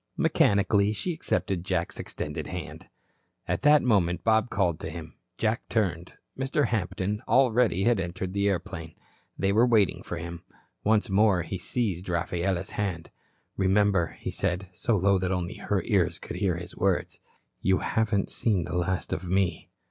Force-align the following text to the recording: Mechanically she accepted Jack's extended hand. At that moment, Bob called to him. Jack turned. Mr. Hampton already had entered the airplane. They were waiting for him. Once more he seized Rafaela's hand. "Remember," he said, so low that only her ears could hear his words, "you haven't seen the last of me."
Mechanically 0.17 0.93
she 0.93 1.13
accepted 1.13 1.63
Jack's 1.63 1.99
extended 1.99 2.47
hand. 2.47 2.89
At 3.47 3.61
that 3.61 3.83
moment, 3.83 4.23
Bob 4.23 4.49
called 4.49 4.79
to 4.79 4.89
him. 4.89 5.15
Jack 5.37 5.69
turned. 5.69 6.13
Mr. 6.35 6.69
Hampton 6.69 7.21
already 7.27 7.83
had 7.83 7.99
entered 7.99 8.33
the 8.33 8.49
airplane. 8.49 8.95
They 9.37 9.51
were 9.53 9.63
waiting 9.67 10.01
for 10.01 10.17
him. 10.17 10.41
Once 10.83 11.07
more 11.07 11.43
he 11.43 11.59
seized 11.59 12.09
Rafaela's 12.09 12.71
hand. 12.71 13.11
"Remember," 13.57 14.17
he 14.19 14.31
said, 14.31 14.69
so 14.73 14.97
low 14.97 15.19
that 15.19 15.31
only 15.31 15.57
her 15.57 15.83
ears 15.83 16.17
could 16.17 16.37
hear 16.37 16.55
his 16.55 16.75
words, 16.75 17.19
"you 17.61 17.77
haven't 17.77 18.31
seen 18.31 18.63
the 18.63 18.75
last 18.77 19.13
of 19.13 19.27
me." 19.27 19.69